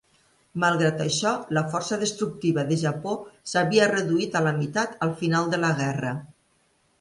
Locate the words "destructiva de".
2.03-2.77